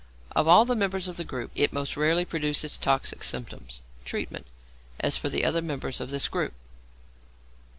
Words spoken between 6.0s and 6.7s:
of this group.